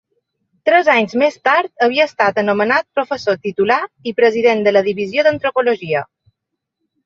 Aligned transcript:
Tres 0.69 0.87
anys 0.93 1.11
més 1.21 1.37
tard 1.49 1.83
havia 1.87 2.07
estat 2.11 2.41
nomenat 2.49 2.89
professor 3.01 3.39
titular 3.45 3.79
i 4.13 4.17
President 4.23 4.67
de 4.69 4.77
la 4.77 4.85
Divisió 4.91 5.31
d'Antropologia. 5.33 6.07